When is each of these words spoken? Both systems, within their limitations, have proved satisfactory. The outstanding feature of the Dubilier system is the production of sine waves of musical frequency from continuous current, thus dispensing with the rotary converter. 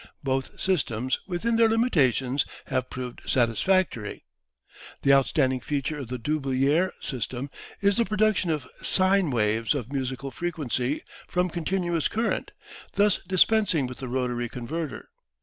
Both 0.23 0.59
systems, 0.59 1.19
within 1.27 1.57
their 1.57 1.69
limitations, 1.69 2.43
have 2.65 2.89
proved 2.89 3.21
satisfactory. 3.27 4.25
The 5.03 5.13
outstanding 5.13 5.59
feature 5.59 5.99
of 5.99 6.07
the 6.07 6.17
Dubilier 6.17 6.91
system 6.99 7.51
is 7.81 7.97
the 7.97 8.05
production 8.05 8.49
of 8.49 8.65
sine 8.81 9.29
waves 9.29 9.75
of 9.75 9.93
musical 9.93 10.31
frequency 10.31 11.03
from 11.27 11.51
continuous 11.51 12.07
current, 12.07 12.49
thus 12.93 13.19
dispensing 13.27 13.85
with 13.85 13.99
the 13.99 14.07
rotary 14.07 14.49
converter. 14.49 15.07